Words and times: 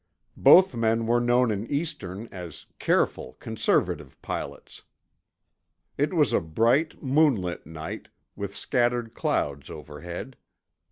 Both 0.41 0.73
men 0.73 1.05
were 1.05 1.19
known 1.19 1.51
in 1.51 1.69
Eastern 1.69 2.27
as 2.31 2.65
careful, 2.79 3.33
conservative 3.39 4.19
pilots. 4.23 4.81
It 5.95 6.11
was 6.11 6.33
a 6.33 6.39
bright, 6.41 7.03
moonlit 7.03 7.67
night, 7.67 8.09
with 8.35 8.55
scattered 8.55 9.13
clouds 9.13 9.69
overhead. 9.69 10.37